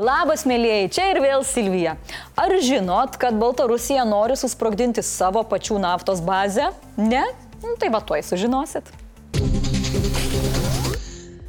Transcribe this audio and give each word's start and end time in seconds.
Labas, 0.00 0.46
mėlyjei, 0.48 0.86
čia 0.88 1.10
ir 1.12 1.18
vėl 1.20 1.42
Silvija. 1.44 1.90
Ar 2.40 2.54
žinot, 2.64 3.18
kad 3.20 3.36
Baltarusija 3.36 4.06
nori 4.08 4.32
susprogdinti 4.32 5.02
savo 5.04 5.42
pačių 5.44 5.76
naftos 5.82 6.22
bazę? 6.24 6.70
Ne? 6.96 7.20
Nu, 7.60 7.74
tai 7.76 7.90
va 7.92 8.00
tuoj 8.00 8.22
sužinosit. 8.24 8.88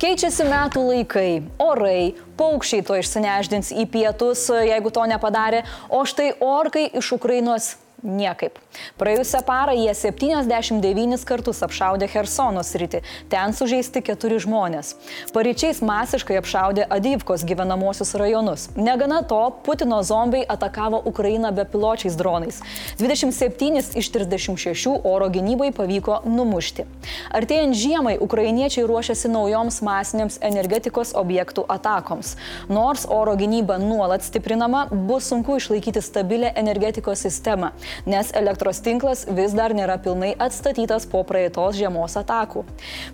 Keičiasi 0.04 0.50
metų 0.50 0.84
laikai, 0.84 1.30
orai, 1.64 2.12
paukščiai 2.36 2.84
to 2.84 3.00
išsineždins 3.00 3.72
į 3.72 3.86
pietus, 3.94 4.44
jeigu 4.52 4.92
to 4.92 5.08
nepadarė, 5.08 5.64
o 5.88 6.04
štai 6.04 6.34
orkai 6.44 6.90
iš 6.92 7.14
Ukrainos 7.16 7.78
Niekaip. 8.02 8.56
Praėjusią 8.98 9.44
parą 9.46 9.76
jie 9.78 9.92
79 9.94 11.22
kartus 11.30 11.60
apšaudė 11.62 12.08
Hersono 12.10 12.64
sritį, 12.66 13.04
ten 13.30 13.54
sužeisti 13.54 14.02
keturi 14.02 14.40
žmonės. 14.42 14.96
Paryčiais 15.36 15.84
masiškai 15.86 16.40
apšaudė 16.40 16.88
Adyvkos 16.90 17.46
gyvenamosius 17.46 18.16
rajonus. 18.18 18.64
Negana 18.74 19.20
to, 19.22 19.38
Putino 19.62 20.00
zombiai 20.02 20.48
atakavo 20.50 20.98
Ukrainą 21.06 21.52
bepiločiais 21.54 22.18
dronais. 22.18 22.64
27 22.98 23.94
iš 24.02 24.10
36 24.16 24.96
oro 25.06 25.30
gynybai 25.30 25.70
pavyko 25.70 26.24
numušti. 26.26 26.88
Artėjant 27.30 27.78
žiemai, 27.78 28.16
ukrainiečiai 28.18 28.88
ruošiasi 28.90 29.30
naujoms 29.30 29.78
masinėms 29.86 30.40
energetikos 30.42 31.14
objektų 31.14 31.68
atakoms. 31.70 32.34
Nors 32.66 33.06
oro 33.06 33.38
gynyba 33.38 33.78
nuolat 33.78 34.26
stiprinama, 34.26 34.88
bus 34.90 35.30
sunku 35.30 35.62
išlaikyti 35.62 36.02
stabilę 36.02 36.50
energetikos 36.58 37.22
sistemą 37.30 37.76
nes 38.06 38.32
elektros 38.38 38.82
tinklas 38.84 39.26
vis 39.30 39.56
dar 39.58 39.76
nėra 39.78 39.98
pilnai 40.04 40.34
atstatytas 40.40 41.08
po 41.10 41.24
praeitos 41.28 41.78
žiemos 41.80 42.18
atakų. 42.20 42.66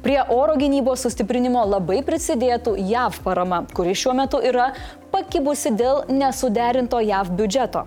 Prie 0.06 0.20
oro 0.34 0.58
gynybos 0.60 1.06
sustiprinimo 1.06 1.64
labai 1.68 2.04
prisidėtų 2.08 2.78
JAV 2.90 3.22
parama, 3.26 3.64
kuri 3.74 3.96
šiuo 3.98 4.16
metu 4.18 4.42
yra 4.44 4.72
pakibusi 5.12 5.72
dėl 5.78 6.04
nesuderinto 6.12 7.00
JAV 7.04 7.32
biudžeto. 7.38 7.84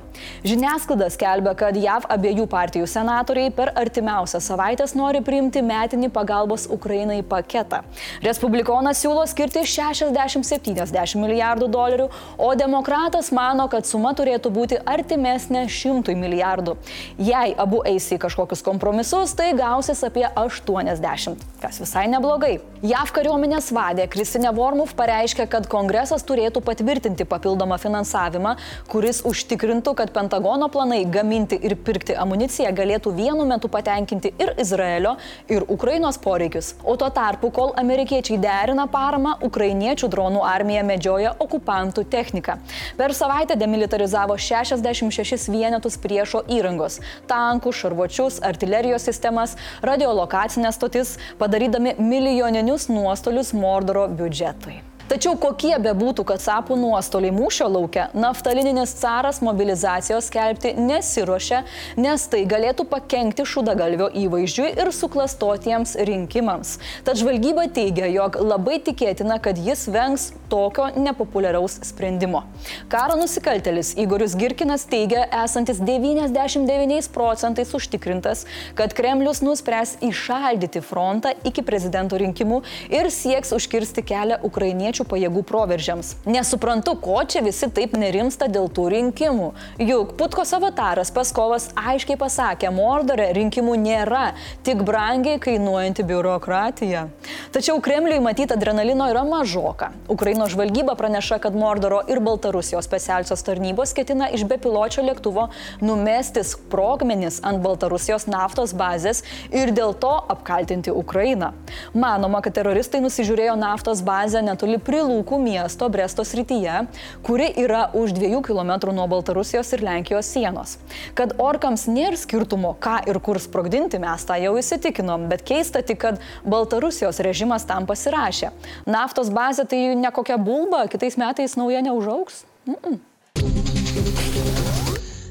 Žiniasklaida 0.46 1.10
skelbia, 1.12 1.54
kad 1.58 1.76
JAV 1.76 2.06
abiejų 2.10 2.46
partijų 2.50 2.88
senatoriai 2.90 3.52
per 3.54 3.72
artimiausią 3.78 4.40
savaitę 4.42 4.86
nori 4.96 5.20
priimti 5.24 5.60
metinį 5.62 6.08
pagalbos 6.14 6.66
Ukrainai 6.70 7.20
paketą. 7.26 7.82
Respublikonas 8.24 9.02
siūlo 9.02 9.26
skirti 9.28 9.62
60-70 9.66 11.20
milijardų 11.20 11.68
dolerių, 11.70 12.08
o 12.38 12.50
demokratas 12.58 13.30
mano, 13.32 13.68
kad 13.68 13.86
suma 13.86 14.14
turėtų 14.16 14.52
būti 14.54 14.80
artimesnė 14.88 15.66
100 15.68 16.16
milijardų. 16.16 16.76
Jei 17.18 17.54
abu 17.58 17.82
eis 17.88 18.08
į 18.14 18.20
kažkokius 18.24 18.64
kompromisus, 18.66 19.34
tai 19.36 19.52
gausis 19.58 20.02
apie 20.06 20.26
80, 20.26 21.46
kas 21.60 21.80
visai 21.82 22.06
neblogai. 22.10 22.58
JAV 22.80 23.12
kariuomenės 23.12 23.70
vadė 23.76 24.06
Kristinė 24.08 24.54
Vormuf 24.56 24.94
pareiškė, 24.96 25.44
kad 25.52 25.66
kongresas 25.68 26.24
turėtų 26.24 26.62
patvirtinti 26.64 27.09
patvirtinti 27.10 27.24
papildomą 27.24 27.78
finansavimą, 27.78 28.54
kuris 28.88 29.22
užtikrintų, 29.24 29.94
kad 29.94 30.12
Pentagono 30.12 30.68
planai 30.68 31.04
gaminti 31.06 31.58
ir 31.62 31.76
pirkti 31.76 32.14
amuniciją 32.14 32.70
galėtų 32.72 33.12
vienu 33.14 33.46
metu 33.46 33.68
patenkinti 33.68 34.32
ir 34.38 34.54
Izraelio, 34.58 35.16
ir 35.48 35.64
Ukrainos 35.68 36.18
poreikius. 36.18 36.74
O 36.84 36.96
tuo 36.96 37.10
tarpu, 37.10 37.50
kol 37.50 37.72
amerikiečiai 37.76 38.38
derina 38.38 38.86
paramą, 38.86 39.36
ukrainiečių 39.42 40.08
dronų 40.08 40.44
armija 40.44 40.82
medžioja 40.84 41.34
okupantų 41.38 42.04
techniką. 42.10 42.58
Per 42.96 43.14
savaitę 43.14 43.56
demilitarizavo 43.56 44.36
66 44.38 45.50
vienetus 45.50 45.98
priešo 45.98 46.44
įrangos- 46.48 47.00
tankų, 47.32 47.72
šarvuočius, 47.72 48.40
artilerijos 48.42 49.02
sistemas, 49.02 49.56
radiolokacinės 49.82 50.74
stotis, 50.78 51.18
padarydami 51.38 51.96
milijoninius 51.98 52.88
nuostolius 52.88 53.52
Mordoro 53.52 54.08
biudžetui. 54.08 54.89
Tačiau 55.10 55.34
kokie 55.42 55.72
bebūtų 55.82 56.22
Katsapų 56.22 56.76
nuostoliai 56.78 57.32
mūšio 57.34 57.66
laukia, 57.66 58.04
naftalininis 58.14 58.92
caras 59.00 59.40
mobilizacijos 59.42 60.28
skelbti 60.30 60.70
nesiuošia, 60.78 61.64
nes 61.98 62.26
tai 62.30 62.44
galėtų 62.46 62.84
pakengti 62.86 63.42
šudagalvio 63.42 64.06
įvaizdžiui 64.20 64.68
ir 64.70 64.92
suklastotiems 64.94 65.96
rinkimams. 66.06 66.76
Tad 67.02 67.18
žvalgyba 67.18 67.66
teigia, 67.74 68.06
jog 68.06 68.38
labai 68.38 68.78
tikėtina, 68.86 69.40
kad 69.42 69.58
jis 69.58 69.88
vengs 69.90 70.28
tokio 70.50 70.86
nepopuliaraus 70.94 71.80
sprendimo. 71.90 72.44
Karo 72.90 73.18
nusikaltelis 73.18 73.96
Igoris 73.98 74.38
Girkinas 74.38 74.86
teigia 74.90 75.26
esantis 75.42 75.82
99 75.82 77.10
procentais 77.10 77.74
užtikrintas, 77.74 78.44
kad 78.78 78.94
Kremlius 78.94 79.42
nuspręs 79.42 79.96
įšaldyti 80.06 80.86
frontą 80.86 81.34
iki 81.46 81.66
prezidento 81.66 82.18
rinkimų 82.22 82.62
ir 82.94 83.10
sieks 83.14 83.54
užkirsti 83.58 84.06
kelią 84.06 84.38
ukrainiečių 84.46 84.99
ukrainiečių 85.00 85.04
pajėgų 85.08 85.42
proveržiams. 85.44 86.16
Nesuprantu, 86.26 86.96
ko 87.00 87.22
čia 87.24 87.42
visi 87.42 87.68
taip 87.70 87.96
nerimsta 87.96 88.48
dėl 88.48 88.68
tų 88.68 88.88
rinkimų. 88.90 89.52
Juk 89.78 90.16
Putkos 90.16 90.52
avataras 90.52 91.10
Paskovas 91.10 91.70
aiškiai 91.74 92.18
pasakė, 92.18 92.70
Mordore 92.70 93.32
rinkimų 93.32 93.76
nėra, 93.80 94.34
tik 94.62 94.82
brangiai 94.84 95.38
kainuojanti 95.40 96.04
biurokratija. 96.04 97.08
Tačiau 97.52 97.80
Kremliui 97.80 98.20
matyti 98.20 98.54
adrenalino 98.54 99.08
yra 99.10 99.24
mažoka. 99.24 99.92
Ukrainos 100.08 100.52
žvalgyba 100.52 100.96
praneša, 100.96 101.40
kad 101.40 101.54
Mordoro 101.54 102.02
ir 102.08 102.20
Baltarusijos 102.20 102.84
specialiosios 102.84 103.44
tarnybos 103.44 103.94
ketina 103.94 104.30
iš 104.30 104.44
bepiločio 104.44 105.04
lėktuvo 105.06 105.48
numesti 105.80 106.44
sprogmenis 106.44 107.40
ant 107.46 107.62
Baltarusijos 107.64 108.28
naftos 108.30 108.74
bazės 108.74 109.24
ir 109.50 109.72
dėl 109.72 109.94
to 109.94 110.12
apkaltinti 110.30 110.92
Ukrainą. 110.92 111.52
Manoma, 111.94 112.42
kad 112.44 112.54
teroristai 112.58 113.00
nusižiūrėjo 113.02 113.56
naftos 113.60 114.02
bazę 114.04 114.42
netoli 114.44 114.78
Prilūkų 114.90 115.36
miesto 115.38 115.86
Bresto 115.86 116.24
srityje, 116.26 116.80
kuri 117.22 117.46
yra 117.62 117.84
už 117.94 118.10
2 118.16 118.40
km 118.42 118.90
nuo 118.90 119.04
Baltarusijos 119.06 119.68
ir 119.76 119.84
Lenkijos 119.86 120.26
sienos. 120.34 120.72
Kad 121.14 121.36
orkams 121.38 121.86
nėra 121.86 122.18
skirtumo, 122.18 122.72
ką 122.82 122.96
ir 123.06 123.20
kur 123.22 123.38
sprogdinti, 123.38 124.00
mes 124.02 124.24
tą 124.26 124.34
jau 124.42 124.56
įsitikinom, 124.58 125.28
bet 125.30 125.44
keista 125.46 125.84
tik, 125.86 126.00
kad 126.02 126.18
Baltarusijos 126.42 127.22
režimas 127.22 127.68
tam 127.70 127.86
pasirašė. 127.86 128.50
Naftos 128.90 129.30
bazė 129.30 129.68
tai 129.70 129.80
ne 129.94 130.10
kokia 130.10 130.40
bulba, 130.42 130.88
kitais 130.90 131.14
metais 131.20 131.54
nauja 131.60 131.86
neužauks. 131.86 132.42
Mm 132.66 132.82
-mm. 132.82 134.69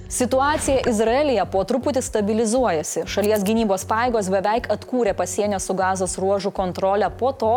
Situacija 0.09 0.88
Izraelyje 0.90 1.44
po 1.53 1.59
truputį 1.70 2.02
stabilizuojasi. 2.02 3.03
Šalies 3.14 3.44
gynybos 3.46 3.84
paėgos 3.86 4.31
beveik 4.34 4.66
atkūrė 4.74 5.14
pasienio 5.14 5.59
su 5.62 5.75
gazos 5.78 6.18
ruožų 6.18 6.50
kontrolę 6.58 7.12
po 7.20 7.30
to, 7.44 7.52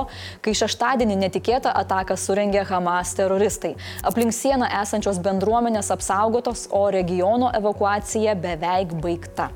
kai 0.44 0.52
šeštadienį 0.60 1.16
netikėtą 1.22 1.72
ataką 1.80 2.18
surengė 2.20 2.66
Hamas 2.68 3.14
teroristai. 3.16 3.72
Aplink 4.04 4.36
sieną 4.36 4.68
esančios 4.82 5.22
bendruomenės 5.24 5.88
apsaugotos, 5.96 6.68
o 6.68 6.84
regiono 6.92 7.48
evakuacija 7.56 8.36
beveik 8.36 8.92
baigta. 9.00 9.48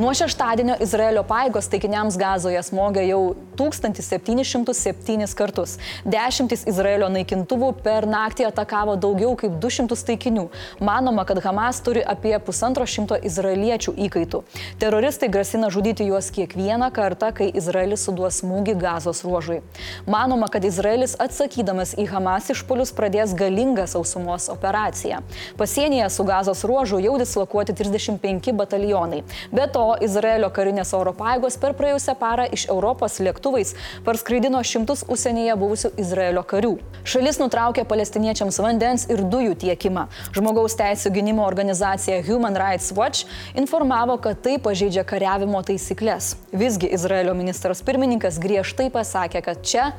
Nuo 0.00 0.14
šeštadienio 0.16 0.78
Izraelio 0.80 1.20
paėgos 1.28 1.66
taikiniams 1.68 2.14
gazoje 2.16 2.60
smogia 2.64 3.02
jau 3.04 3.34
1707 3.60 5.34
kartus. 5.36 5.74
Dešimtis 6.08 6.62
Izraelio 6.70 7.10
naikintuvų 7.12 7.68
per 7.84 8.06
naktį 8.08 8.46
atakavo 8.48 8.94
daugiau 8.96 9.34
kaip 9.36 9.58
200 9.60 9.98
taikinių. 10.08 10.46
Manoma, 10.80 11.26
kad 11.28 11.42
Hamas 11.44 11.82
turi 11.84 12.00
apie 12.00 12.32
pusantro 12.46 12.86
šimto 12.88 13.18
izraeliečių 13.28 13.92
įkaitų. 14.06 14.40
Teroristai 14.80 15.28
grasina 15.28 15.68
žudyti 15.68 16.06
juos 16.08 16.30
kiekvieną 16.32 16.88
kartą, 16.96 17.28
kai 17.36 17.50
Izraelis 17.52 18.06
suduos 18.08 18.40
smūgį 18.40 18.78
gazos 18.80 19.20
ruožui. 19.26 19.60
Manoma, 20.08 20.48
kad 20.48 20.64
Izraelis 20.64 21.18
atsakydamas 21.20 21.92
į 22.00 22.08
Hamas 22.14 22.48
išpolius 22.56 22.94
pradės 22.96 23.36
galingą 23.36 23.84
sausumos 23.84 24.48
operaciją. 24.48 25.20
Pasienyje 25.60 26.08
su 26.08 26.24
gazos 26.32 26.64
ruožu 26.64 27.04
jau 27.04 27.20
dislokuoti 27.20 27.76
35 27.76 28.56
batalionai. 28.64 29.22
Be 29.52 29.68
to, 29.68 29.89
Izraelio 30.04 30.50
karinės 30.54 30.92
oro 30.96 31.12
pajėgos 31.16 31.56
per 31.60 31.74
praėjusią 31.78 32.14
parą 32.20 32.46
iš 32.54 32.66
Europos 32.72 33.18
lėktuvais 33.22 33.74
parskraidino 34.06 34.60
šimtus 34.66 35.02
užsienyje 35.10 35.56
buvusių 35.60 35.90
Izraelio 36.00 36.44
karių. 36.46 36.72
Šalis 37.02 37.40
nutraukė 37.42 37.84
palestiniečiams 37.90 38.60
vandens 38.62 39.06
ir 39.10 39.24
dujų 39.32 39.56
tiekimą. 39.64 40.06
Žmogaus 40.36 40.76
teisų 40.78 41.12
gynimo 41.16 41.46
organizacija 41.46 42.20
Human 42.28 42.58
Rights 42.60 42.92
Watch 42.96 43.26
informavo, 43.58 44.18
kad 44.22 44.42
tai 44.44 44.58
pažeidžia 44.62 45.06
kariavimo 45.08 45.62
taisyklės. 45.66 46.34
Visgi 46.52 46.92
Izraelio 46.94 47.34
ministras 47.38 47.82
pirmininkas 47.82 48.38
griežtai 48.42 48.90
pasakė, 48.94 49.42
kad 49.46 49.64
čia 49.66 49.90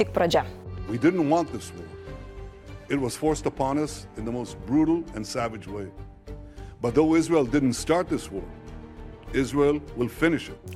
tik 0.00 0.14
pradžia. 0.16 0.46
It 2.88 3.00
was 3.00 3.16
forced 3.16 3.46
upon 3.46 3.78
us 3.78 4.06
in 4.16 4.24
the 4.24 4.30
most 4.30 4.56
brutal 4.64 5.02
and 5.16 5.26
savage 5.26 5.66
way. 5.66 5.88
But 6.80 6.94
though 6.94 7.16
Israel 7.16 7.44
didn't 7.44 7.72
start 7.72 8.08
this 8.08 8.30
war, 8.30 8.44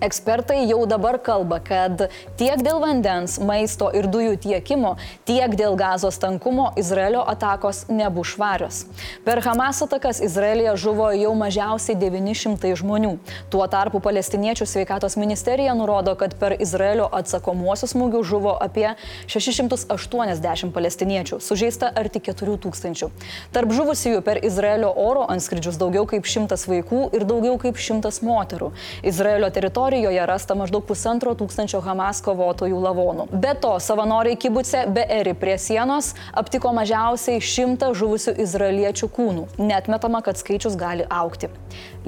Ekspertai 0.03 0.65
jau 0.67 0.83
dabar 0.87 1.21
kalba, 1.23 1.61
kad 1.63 2.09
tiek 2.37 2.63
dėl 2.65 2.81
vandens, 2.83 3.37
maisto 3.39 3.91
ir 3.95 4.09
dujų 4.11 4.35
tiekimo, 4.43 4.97
tiek 5.29 5.55
dėl 5.55 5.77
gazos 5.79 6.19
tankumo 6.19 6.71
Izraelio 6.81 7.23
atakos 7.31 7.85
nebus 7.89 8.33
švarios. 8.35 8.81
Per 9.25 9.41
Hamas 9.45 9.83
atakas 9.87 10.19
Izraelija 10.25 10.75
žuvo 10.75 11.11
jau 11.15 11.31
mažiausiai 11.39 11.95
900 12.01 12.75
žmonių. 12.81 13.13
Tuo 13.53 13.63
tarpu 13.71 14.01
palestiniečių 14.03 14.67
sveikatos 14.67 15.17
ministerija 15.21 15.77
nurodo, 15.79 16.17
kad 16.19 16.35
per 16.41 16.57
Izraelio 16.59 17.07
atsakomuosius 17.07 17.95
smūgius 17.95 18.27
žuvo 18.33 18.57
apie 18.59 18.89
680 19.31 20.75
palestiniečių, 20.75 21.39
sužeista 21.39 21.93
arti 21.95 22.25
4000. 22.33 23.13
Tarp 23.55 23.79
žuvusiųjų 23.79 24.27
per 24.27 24.43
Izraelio 24.43 24.91
oro 24.91 25.25
anskridžius 25.31 25.79
daugiau 25.79 26.09
kaip 26.11 26.27
100 26.27 26.61
vaikų 26.75 27.07
ir 27.15 27.29
daugiau 27.31 27.57
kaip 27.63 27.79
100 27.79 28.19
moterų 28.27 28.40
moterų. 28.41 28.73
Izraelio 29.07 29.51
teritorijoje 29.53 30.27
rasta 30.27 30.57
maždaug 30.59 30.85
pusantro 30.89 31.37
tūkstančio 31.39 31.83
Hamas 31.85 32.23
kovotojų 32.25 32.81
lavonų. 32.81 33.29
Be 33.33 33.55
to, 33.61 33.77
savanoriai 33.83 34.39
kibuce 34.41 34.87
be 34.91 35.05
eri 35.21 35.35
prie 35.39 35.57
sienos 35.61 36.15
aptiko 36.33 36.73
mažiausiai 36.77 37.41
šimtą 37.45 37.93
žuvusių 37.97 38.37
izraeliečių 38.45 39.11
kūnų. 39.17 39.47
Netmetama, 39.61 40.23
kad 40.25 40.41
skaičius 40.41 40.79
gali 40.81 41.07
aukti. 41.11 41.51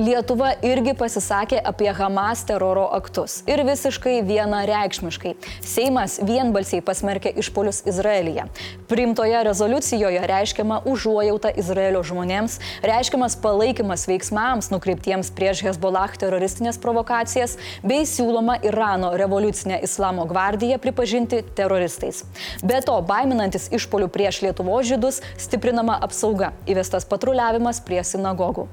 Lietuva 0.00 0.55
irgi 0.64 0.94
pasisakė 0.96 1.58
apie 1.69 1.90
Hamas 1.93 2.46
teroro 2.49 2.87
aktus. 2.96 3.43
Ir 3.50 3.61
visiškai 3.69 4.23
vienareikšmiškai. 4.25 5.34
Seimas 5.61 6.17
vienbalsiai 6.25 6.81
pasmerkė 6.84 7.34
išpolius 7.43 7.82
Izraelyje. 7.90 8.46
Primtoje 8.88 9.43
rezoliucijoje 9.44 10.23
reiškiama 10.31 10.81
užuojauta 10.88 11.52
Izraelio 11.61 12.00
žmonėms, 12.08 12.58
reiškiamas 12.87 13.37
palaikymas 13.44 14.06
veiksmams 14.08 14.70
nukreiptiems 14.73 15.32
prieš 15.37 15.62
Hezbollah 15.69 16.17
teroristinės 16.23 16.79
provokacijas 16.83 17.59
bei 17.83 18.07
siūloma 18.09 18.59
Irano 18.65 19.13
revoliucinę 19.19 19.83
islamo 19.87 20.27
gvardiją 20.31 20.79
pripažinti 20.83 21.43
teroristais. 21.59 22.23
Be 22.63 22.81
to, 22.87 22.97
baiminantis 23.07 23.69
išpolių 23.75 24.09
prieš 24.13 24.43
Lietuvo 24.47 24.79
žydus, 24.87 25.21
stiprinama 25.41 25.99
apsauga, 26.07 26.53
įvestas 26.71 27.07
patruliavimas 27.11 27.83
prie 27.85 28.01
sinagogų. 28.07 28.69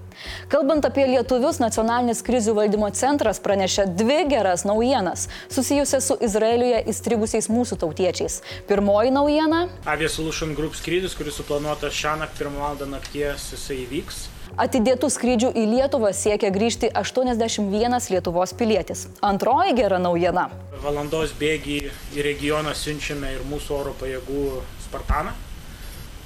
Kalbant 0.52 0.86
apie 0.88 1.06
lietuvius, 1.08 1.62
nacionalinis 1.64 2.24
krizių 2.26 2.56
valdymo 2.58 2.90
centras 2.96 3.40
pranešė 3.44 3.88
dvi 4.00 4.24
geras 4.32 4.66
naujienas 4.68 5.28
susijusias 5.52 6.10
su 6.10 6.18
Izraeliuje 6.26 6.82
įstrigusiais 6.92 7.50
mūsų 7.52 7.80
tautiečiais. 7.84 8.42
Pirmoji 8.70 9.14
naujiena. 9.16 9.66
Avia 9.90 10.10
Solution 10.12 10.56
Group 10.58 10.76
skrydis, 10.80 11.16
kuris 11.18 11.40
suplanuotas 11.40 11.96
šią 11.96 12.18
naktį 12.24 12.44
pirmą 12.44 12.66
valandą 12.66 12.90
nakties, 12.98 13.52
jisai 13.56 13.84
įvyks. 13.86 14.28
Atidėtų 14.60 15.08
skrydžių 15.08 15.54
į 15.56 15.62
Lietuvą 15.72 16.10
siekia 16.12 16.50
grįžti 16.52 16.90
81 16.92 18.10
Lietuvos 18.12 18.52
pilietis. 18.60 19.06
Antroji 19.24 19.78
gera 19.78 20.02
naujiena. 20.04 20.50
Valandos 20.84 21.32
bėgį 21.40 21.78
į 22.18 22.26
regioną 22.28 22.74
siunčiame 22.76 23.38
ir 23.38 23.46
mūsų 23.48 23.78
oro 23.78 23.94
pajėgų 24.02 24.44
Spartaną 24.84 25.32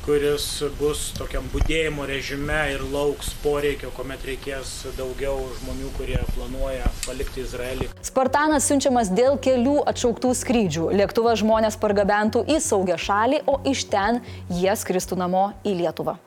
kuris 0.03 0.45
bus 0.75 1.03
tokiam 1.15 1.45
būdėjimo 1.53 2.03
režime 2.09 2.57
ir 2.73 2.81
lauks 2.91 3.29
poreikio, 3.43 3.91
kuomet 3.95 4.25
reikės 4.27 4.73
daugiau 4.97 5.37
žmonių, 5.61 5.93
kurie 5.95 6.19
planuoja 6.33 6.89
palikti 7.05 7.45
Izraelį. 7.45 7.87
Spartanas 8.03 8.67
siunčiamas 8.67 9.13
dėl 9.15 9.37
kelių 9.39 9.77
atšauktų 9.93 10.33
skrydžių. 10.41 10.89
Lėktuvas 10.99 11.39
žmonės 11.45 11.79
pargabentų 11.79 12.43
į 12.51 12.59
saugią 12.65 12.99
šalį, 12.99 13.45
o 13.47 13.61
iš 13.69 13.87
ten 13.93 14.19
jie 14.51 14.75
skristų 14.75 15.21
namo 15.23 15.51
į 15.63 15.77
Lietuvą. 15.85 16.19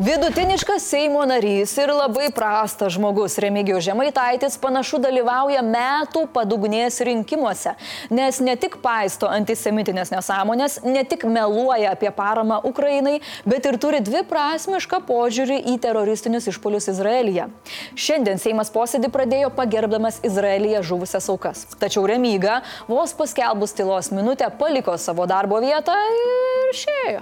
Vidutiniškas 0.00 0.82
Seimo 0.88 1.20
narys 1.28 1.74
ir 1.76 1.90
labai 1.92 2.30
prastas 2.32 2.94
žmogus 2.94 3.34
Remigijos 3.38 3.84
Žemaitaitis 3.84 4.54
panašu 4.56 4.96
dalyvauja 4.96 5.60
metų 5.60 6.22
padugnės 6.32 7.02
rinkimuose, 7.04 7.74
nes 8.08 8.38
ne 8.40 8.54
tik 8.56 8.78
paisto 8.80 9.28
antisemitinės 9.28 10.08
nesąmonės, 10.14 10.78
ne 10.88 11.02
tik 11.04 11.26
meluoja 11.28 11.90
apie 11.92 12.08
paramą 12.16 12.62
Ukrainai, 12.70 13.18
bet 13.44 13.68
ir 13.68 13.76
turi 13.82 14.00
dviprasmišką 14.06 15.02
požiūrį 15.10 15.58
į 15.68 15.74
teroristinius 15.84 16.48
išpolius 16.48 16.88
Izraelyje. 16.94 17.50
Šiandien 17.92 18.40
Seimas 18.40 18.72
posėdį 18.72 19.10
pradėjo 19.12 19.50
pagerbdamas 19.58 20.22
Izraelyje 20.24 20.80
žuvusias 20.92 21.28
aukas. 21.28 21.66
Tačiau 21.82 22.06
Remyga 22.08 22.62
vos 22.88 23.12
paskelbus 23.20 23.76
tylos 23.76 24.08
minutę 24.16 24.48
paliko 24.64 24.96
savo 24.96 25.28
darbo 25.28 25.60
vietą 25.60 25.98
ir 26.14 26.72
išėjo. 26.72 27.20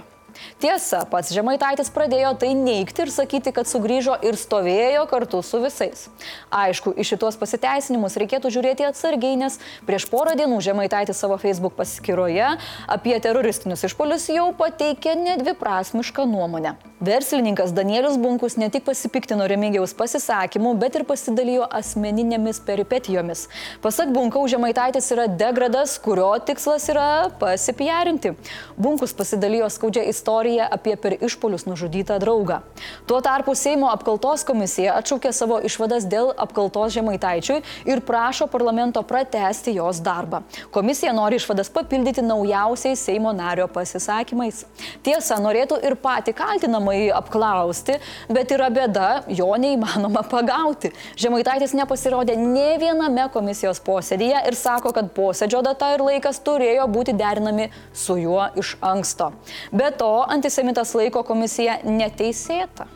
Tiesa, 0.61 1.03
pats 1.09 1.33
Žemaitaitis 1.35 1.91
pradėjo 1.93 2.33
tai 2.41 2.51
neikti 2.57 3.05
ir 3.05 3.13
sakyti, 3.13 3.53
kad 3.55 3.69
sugrįžo 3.69 4.17
ir 4.25 4.37
stovėjo 4.39 5.05
kartu 5.11 5.41
su 5.45 5.61
visais. 5.63 6.07
Aišku, 6.53 6.93
iš 6.99 7.13
šitos 7.13 7.39
pasiteisinimus 7.39 8.17
reikėtų 8.19 8.51
žiūrėti 8.53 8.87
atsargiai, 8.89 9.37
nes 9.39 9.59
prieš 9.87 10.09
porą 10.11 10.35
dienų 10.39 10.61
Žemaitaitis 10.65 11.19
savo 11.21 11.39
Facebook 11.41 11.77
paskyroje 11.79 12.53
apie 12.87 13.15
teroristinius 13.23 13.85
išpolius 13.87 14.29
jau 14.33 14.49
pateikė 14.57 15.15
nedviprasmišką 15.19 16.27
nuomonę. 16.29 16.75
Verslininkas 16.99 17.71
Danielius 17.71 18.17
Bunkus 18.19 18.57
ne 18.59 18.67
tik 18.69 18.83
pasipiktino 18.83 19.45
Remigiaus 19.47 19.93
pasisakymu, 19.95 20.73
bet 20.81 20.97
ir 20.99 21.05
pasidalijo 21.07 21.63
asmeninėmis 21.71 22.59
peripetijomis. 22.67 23.45
Pasak 23.79 24.11
Bunkaus, 24.11 24.51
Žemaitaitis 24.51 25.07
yra 25.15 25.29
degradas, 25.31 25.95
kurio 26.03 26.33
tikslas 26.43 26.89
yra 26.91 27.29
pasipjarinti. 27.39 28.33
Bunkus 28.75 29.15
pasidalijo 29.15 29.69
skaudžią 29.71 30.03
istoriją 30.19 30.67
apie 30.75 30.97
per 30.99 31.15
išpolius 31.15 31.63
nužudytą 31.69 32.19
draugą. 32.19 32.59
Tuo 33.07 33.21
tarpu 33.23 33.55
Seimo 33.55 33.87
apkaltos 33.93 34.43
komisija 34.43 34.97
atšaukė 34.99 35.31
savo 35.33 35.61
išvadas 35.63 36.09
dėl 36.11 36.33
apkaltos 36.35 36.91
Žemaitaičiui 36.97 37.61
ir 37.87 38.03
prašo 38.03 38.49
parlamento 38.51 39.03
pratesti 39.07 39.77
jos 39.79 40.03
darbą. 40.03 40.43
Komisija 40.75 41.15
nori 41.15 41.39
išvadas 41.39 41.71
papildyti 41.71 42.21
naujausiais 42.25 42.99
Seimo 42.99 43.31
nario 43.31 43.71
pasisakymais. 43.71 44.65
Tiesa, 45.05 45.39
norėtų 45.39 45.79
ir 45.87 45.95
patį 45.95 46.35
kaltinamą 46.35 46.89
įmanomai 46.89 47.11
apklausti, 47.13 47.97
bet 48.29 48.51
yra 48.51 48.69
bėda, 48.69 49.23
jo 49.27 49.49
neįmanoma 49.57 50.23
pagauti. 50.29 50.91
Žemaitaitis 51.19 51.73
nepasirodė 51.77 52.35
ne 52.37 52.77
viename 52.79 53.27
komisijos 53.33 53.79
posėdėje 53.85 54.43
ir 54.47 54.55
sako, 54.55 54.93
kad 54.95 55.11
posėdžio 55.15 55.61
data 55.65 55.93
ir 55.93 56.03
laikas 56.03 56.41
turėjo 56.45 56.87
būti 56.89 57.15
derinami 57.17 57.69
su 57.93 58.17
juo 58.19 58.49
iš 58.59 58.75
anksto. 58.81 59.31
Be 59.71 59.91
to, 59.91 60.08
antisemitas 60.29 60.95
laiko 60.97 61.25
komisiją 61.27 61.81
neteisėta. 61.87 62.87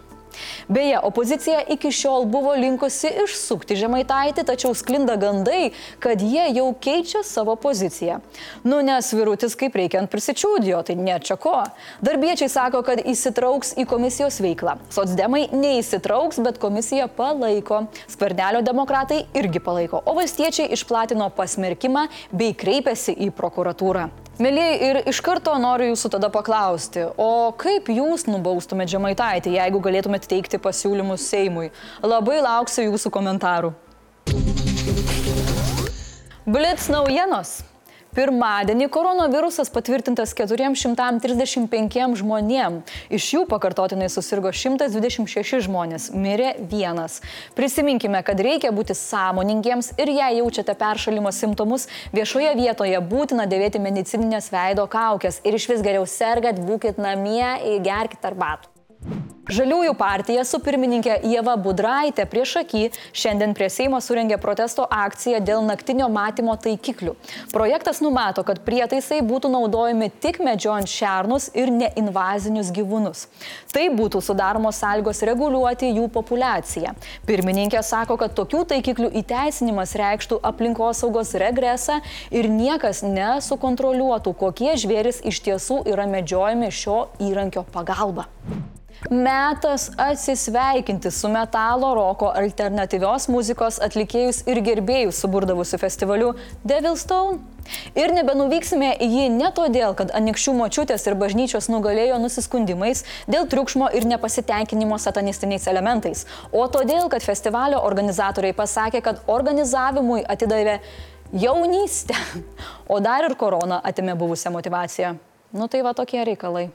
Beje, 0.67 0.99
opozicija 0.99 1.61
iki 1.69 1.91
šiol 1.91 2.25
buvo 2.25 2.53
linkusi 2.57 3.11
išsukti 3.23 3.77
žemaitaitį, 3.77 4.45
tačiau 4.47 4.73
sklinda 4.77 5.15
gandai, 5.19 5.71
kad 6.03 6.21
jie 6.21 6.45
jau 6.55 6.69
keičia 6.81 7.23
savo 7.27 7.55
poziciją. 7.59 8.19
Nu, 8.63 8.81
nes 8.85 9.11
virutis 9.13 9.57
kaip 9.59 9.75
reikiant 9.77 10.11
prisičiūdijo, 10.11 10.81
tai 10.87 10.97
ne 10.99 11.19
čia 11.23 11.37
ko. 11.41 11.55
Darbiečiai 12.05 12.51
sako, 12.51 12.83
kad 12.85 13.03
įsitrauks 13.03 13.75
į 13.79 13.87
komisijos 13.89 14.39
veiklą. 14.43 14.77
Sotsdemai 14.93 15.45
neįsitrauks, 15.53 16.41
bet 16.43 16.59
komisiją 16.63 17.09
palaiko. 17.17 17.85
Skvernelio 18.11 18.63
demokratai 18.65 19.23
irgi 19.37 19.61
palaiko, 19.63 20.01
o 20.05 20.17
valstiečiai 20.17 20.71
išplatino 20.73 21.29
pasmerkimą 21.37 22.07
bei 22.33 22.55
kreipėsi 22.57 23.15
į 23.27 23.31
prokuratūrą. 23.37 24.09
Mėlyje, 24.41 24.69
ir 24.81 24.97
iš 25.11 25.19
karto 25.21 25.51
noriu 25.61 25.91
jūsų 25.91 26.09
tada 26.15 26.25
paklausti, 26.33 27.03
o 27.21 27.53
kaip 27.53 27.91
jūs 27.93 28.23
nubaustumėte 28.25 28.95
žemaitaitį, 28.95 29.51
jeigu 29.59 29.81
galėtumėte 29.85 30.25
teikti 30.31 30.57
pasiūlymus 30.57 31.21
Seimui? 31.29 31.67
Labai 32.01 32.39
lauksiu 32.41 32.87
jūsų 32.87 33.11
komentarų. 33.13 33.69
Blitz 36.49 36.89
naujienos. 36.89 37.59
Pirmadienį 38.13 38.91
koronavirusas 38.93 39.71
patvirtintas 39.73 40.35
435 40.37 42.19
žmonėm. 42.19 42.75
Iš 43.09 43.29
jų 43.33 43.41
pakartotinai 43.49 44.09
susirgo 44.13 44.51
126 44.53 45.63
žmonės, 45.65 46.11
mirė 46.13 46.51
vienas. 46.69 47.19
Prisiminkime, 47.57 48.21
kad 48.25 48.37
reikia 48.37 48.69
būti 48.75 48.93
sąmoningiems 48.97 49.95
ir 49.97 50.13
jei 50.13 50.37
jaučiate 50.43 50.77
peršalimo 50.77 51.33
simptomus, 51.33 51.87
viešoje 52.13 52.53
vietoje 52.59 53.01
būtina 53.01 53.47
dėvėti 53.49 53.81
medicininės 53.81 54.51
veido 54.53 54.85
kaukės 54.85 55.41
ir 55.41 55.57
iš 55.57 55.71
vis 55.73 55.81
geriau 55.81 56.05
sergat, 56.05 56.61
būkite 56.61 57.01
namie, 57.01 57.81
gerkite 57.81 58.29
arbatų. 58.29 58.72
Žaliųjų 59.43 59.91
partija 59.99 60.45
su 60.47 60.55
pirmininkė 60.63 61.17
Jeva 61.27 61.57
Budraitė 61.59 62.23
prieš 62.31 62.53
akį 62.61 62.83
šiandien 63.11 63.51
prie 63.57 63.67
Seimo 63.67 63.99
surengė 63.99 64.37
protesto 64.39 64.85
akciją 64.87 65.41
dėl 65.43 65.65
naktinio 65.67 66.07
matymo 66.07 66.55
taikiklių. 66.63 67.17
Projektas 67.51 67.99
numato, 67.99 68.45
kad 68.47 68.61
prietaisai 68.63 69.19
būtų 69.27 69.51
naudojami 69.51 70.07
tik 70.23 70.39
medžiojant 70.47 70.87
šernus 70.87 71.49
ir 71.59 71.73
neinvazinius 71.75 72.71
gyvūnus. 72.71 73.27
Tai 73.75 73.85
būtų 73.99 74.23
sudaromos 74.23 74.79
sąlygos 74.79 75.19
reguliuoti 75.27 75.91
jų 75.91 76.07
populiaciją. 76.15 76.95
Pirmininkė 77.27 77.83
sako, 77.83 78.15
kad 78.23 78.31
tokių 78.39 78.63
taikiklių 78.71 79.11
įteisinimas 79.25 79.97
reikštų 79.99 80.39
aplinkosaugos 80.39 81.35
regresą 81.43 81.99
ir 82.31 82.47
niekas 82.47 83.03
nesukontroliuotų, 83.03 84.37
kokie 84.39 84.77
žvėris 84.79 85.19
iš 85.27 85.43
tiesų 85.49 85.83
yra 85.91 86.07
medžiojami 86.07 86.71
šio 86.71 87.01
įrankio 87.19 87.67
pagalba. 87.75 88.31
Metas 89.13 89.91
atsisveikinti 89.97 91.11
su 91.11 91.29
metalo 91.29 91.93
roko 91.95 92.31
alternatyvios 92.35 93.29
muzikos 93.29 93.79
atlikėjus 93.85 94.43
ir 94.49 94.61
gerbėjus 94.65 95.21
suburdavusiu 95.23 95.79
festivaliu 95.81 96.33
Devil 96.63 96.97
Stone. 96.99 97.39
Ir 97.95 98.11
nebenuvyksime 98.11 98.89
į 98.99 99.07
jį 99.07 99.27
ne 99.37 99.47
todėl, 99.55 99.93
kad 99.95 100.11
anikščių 100.17 100.55
močiutės 100.57 101.07
ir 101.07 101.15
bažnyčios 101.19 101.69
nugalėjo 101.71 102.17
nusiskundimais 102.19 103.05
dėl 103.29 103.47
triukšmo 103.47 103.87
ir 103.95 104.07
nepasitenkinimo 104.09 104.99
satanistiniais 104.99 105.69
elementais, 105.71 106.25
o 106.51 106.65
todėl, 106.67 107.07
kad 107.13 107.23
festivalio 107.23 107.79
organizatoriai 107.87 108.57
pasakė, 108.57 109.03
kad 109.05 109.23
organizavimui 109.31 110.25
atidavė 110.27 110.81
jaunystę, 111.45 112.19
o 112.93 112.99
dar 112.99 113.29
ir 113.29 113.39
korona 113.39 113.79
atimė 113.79 114.19
buvusią 114.19 114.51
motivaciją. 114.51 115.15
Nu 115.53 115.69
tai 115.69 115.85
va 115.85 115.93
tokie 115.95 116.23
reikalai. 116.25 116.71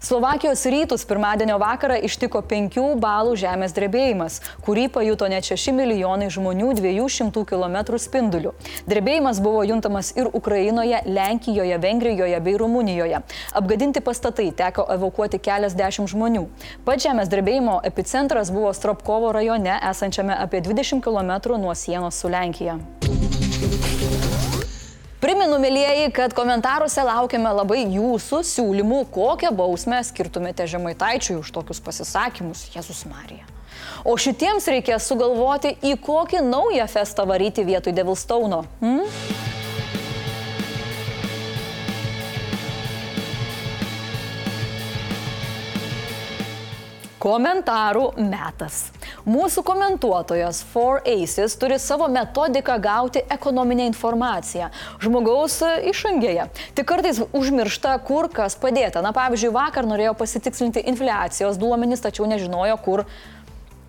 Slovakijos 0.00 0.66
rytus 0.66 1.04
pirmadienio 1.04 1.56
vakarą 1.58 1.96
ištiko 2.06 2.38
5 2.46 2.76
balų 3.02 3.32
žemės 3.40 3.72
drebėjimas, 3.74 4.36
kurį 4.62 4.84
pajuto 4.94 5.26
net 5.26 5.42
6 5.42 5.74
milijonai 5.74 6.28
žmonių 6.30 6.68
200 6.78 7.42
km 7.42 7.98
spinduliu. 7.98 8.52
Drebėjimas 8.86 9.40
buvo 9.42 9.64
juntamas 9.66 10.12
ir 10.14 10.30
Ukrainoje, 10.32 11.02
Lenkijoje, 11.04 11.80
Vengrijoje 11.82 12.38
bei 12.40 12.54
Rumunijoje. 12.62 13.24
Apgadinti 13.58 14.00
pastatai 14.00 14.52
teko 14.54 14.86
evakuoti 14.94 15.42
keliasdešimt 15.42 16.14
žmonių. 16.14 16.46
Pats 16.86 17.02
žemės 17.02 17.34
drebėjimo 17.34 17.80
epicentras 17.82 18.54
buvo 18.54 18.70
Stropkovo 18.70 19.34
rajone, 19.34 19.80
esančiame 19.90 20.38
apie 20.38 20.62
20 20.62 21.02
km 21.02 21.58
nuo 21.58 21.74
sienos 21.74 22.22
su 22.22 22.30
Lenkija. 22.30 22.78
Priminu, 25.18 25.56
mėlyjeji, 25.58 26.12
kad 26.14 26.30
komentaruose 26.30 27.02
laukiame 27.02 27.50
labai 27.50 27.80
jūsų 27.90 28.38
siūlymų, 28.46 29.00
kokią 29.10 29.50
bausmę 29.50 29.98
skirtumėte 30.06 30.62
žemaitaičiui 30.70 31.40
už 31.40 31.50
tokius 31.56 31.82
pasisakymus, 31.82 32.68
Jėzus 32.70 33.02
Marija. 33.10 33.42
O 34.06 34.14
šitiems 34.14 34.70
reikės 34.70 35.10
sugalvoti, 35.10 35.74
į 35.82 35.96
kokį 36.06 36.44
naują 36.46 36.86
festą 36.86 37.26
varyti 37.26 37.66
vietoj 37.66 37.98
Devilstauno. 37.98 38.62
Hmm? 38.78 39.10
Komentarų 47.18 48.12
metas. 48.30 48.92
Mūsų 49.26 49.64
komentuotojas 49.66 50.60
Four 50.70 51.00
Aces 51.02 51.56
turi 51.58 51.74
savo 51.82 52.06
metodiką 52.14 52.76
gauti 52.78 53.24
ekonominę 53.26 53.88
informaciją 53.90 54.68
žmogaus 55.02 55.56
išangėje. 55.90 56.46
Tik 56.78 56.86
kartais 56.86 57.18
užmiršta, 57.34 57.96
kur 58.06 58.30
kas 58.30 58.54
padėta. 58.62 59.02
Na, 59.02 59.10
pavyzdžiui, 59.16 59.50
vakar 59.50 59.88
norėjo 59.90 60.14
pasitikslinti 60.20 60.84
infliacijos 60.92 61.58
duomenys, 61.58 62.06
tačiau 62.06 62.30
nežinojo, 62.30 62.78
kur 62.86 63.02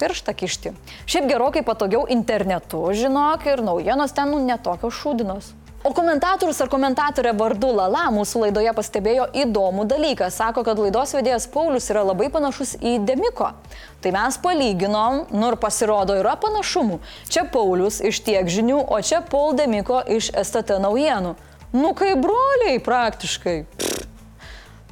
pirštą 0.01 0.33
kišti. 0.33 0.73
Šiaip 1.05 1.29
gerokai 1.29 1.61
patogiau 1.67 2.07
internetu, 2.09 2.81
žinok, 2.97 3.45
ir 3.45 3.61
naujienos 3.61 4.15
ten 4.17 4.33
nu, 4.33 4.41
netokios 4.41 4.97
šūdinos. 5.03 5.53
O 5.79 5.93
komentatorius 5.95 6.57
ar 6.59 6.67
komentatorė 6.67 7.31
vardu 7.39 7.69
Lala 7.71 8.09
mūsų 8.11 8.41
laidoje 8.43 8.73
pastebėjo 8.75 9.29
įdomų 9.45 9.85
dalyką. 9.87 10.27
Sako, 10.33 10.65
kad 10.67 10.81
laidos 10.81 11.15
vedėjas 11.15 11.47
Paulius 11.53 11.87
yra 11.93 12.03
labai 12.03 12.27
panašus 12.33 12.75
į 12.83 12.97
Demiko. 13.07 13.53
Tai 14.03 14.11
mes 14.15 14.39
palyginom, 14.43 15.23
nu 15.31 15.53
ir 15.53 15.59
pasirodo 15.61 16.17
yra 16.19 16.35
panašumų. 16.41 16.99
Čia 17.31 17.45
Paulius 17.53 18.01
iš 18.03 18.19
tiek 18.27 18.51
žinių, 18.51 18.81
o 18.91 18.99
čia 18.99 19.23
Paul 19.23 19.55
Demiko 19.55 20.03
iš 20.03 20.33
STT 20.35 20.81
naujienų. 20.83 21.37
Nu 21.71 21.95
kaip 21.95 22.19
broliai 22.27 22.83
praktiškai. 22.83 23.57
Pff. 23.79 24.07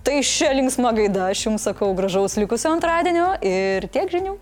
Tai 0.07 0.21
šią 0.23 0.53
linksmą 0.55 0.93
gaidą 0.95 1.25
aš 1.27 1.41
jums 1.49 1.65
sakau 1.67 1.89
gražaus 1.97 2.37
likusio 2.39 2.69
antradienio 2.71 3.33
ir 3.43 3.89
tiek 3.91 4.07
žinių. 4.07 4.37